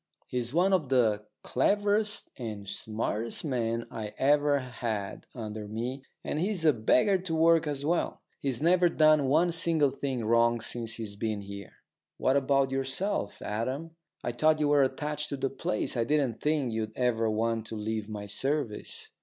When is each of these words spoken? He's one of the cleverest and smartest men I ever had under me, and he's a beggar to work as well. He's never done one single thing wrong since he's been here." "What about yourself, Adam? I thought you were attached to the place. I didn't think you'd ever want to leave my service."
He's 0.25 0.51
one 0.51 0.73
of 0.73 0.89
the 0.89 1.27
cleverest 1.43 2.31
and 2.35 2.67
smartest 2.67 3.45
men 3.45 3.85
I 3.91 4.15
ever 4.17 4.57
had 4.57 5.27
under 5.35 5.67
me, 5.67 6.01
and 6.23 6.39
he's 6.39 6.65
a 6.65 6.73
beggar 6.73 7.19
to 7.19 7.35
work 7.35 7.67
as 7.67 7.85
well. 7.85 8.19
He's 8.39 8.63
never 8.63 8.89
done 8.89 9.27
one 9.27 9.51
single 9.51 9.91
thing 9.91 10.25
wrong 10.25 10.59
since 10.59 10.95
he's 10.95 11.15
been 11.15 11.41
here." 11.41 11.73
"What 12.17 12.35
about 12.35 12.71
yourself, 12.71 13.43
Adam? 13.43 13.91
I 14.23 14.31
thought 14.31 14.59
you 14.59 14.69
were 14.69 14.81
attached 14.81 15.29
to 15.29 15.37
the 15.37 15.51
place. 15.51 15.95
I 15.95 16.03
didn't 16.03 16.41
think 16.41 16.73
you'd 16.73 16.97
ever 16.97 17.29
want 17.29 17.67
to 17.67 17.75
leave 17.75 18.09
my 18.09 18.25
service." 18.25 19.11